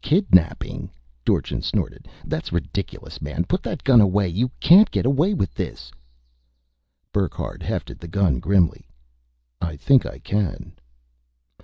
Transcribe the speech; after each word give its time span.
"Kidnapping?" 0.00 0.90
Dorchin 1.24 1.62
snorted. 1.62 2.08
"That's 2.24 2.50
ridiculous, 2.52 3.22
man! 3.22 3.44
Put 3.44 3.62
that 3.62 3.84
gun 3.84 4.00
away 4.00 4.26
you 4.28 4.50
can't 4.58 4.90
get 4.90 5.06
away 5.06 5.32
with 5.32 5.54
this!" 5.54 5.92
Burckhardt 7.12 7.62
hefted 7.62 8.00
the 8.00 8.08
gun 8.08 8.40
grimly. 8.40 8.88
"I 9.60 9.76
think 9.76 10.04
I 10.06 10.18
can." 10.18 10.72